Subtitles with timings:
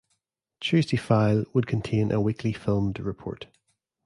[0.59, 3.45] "Tuesday File" would contain a weekly filmed report.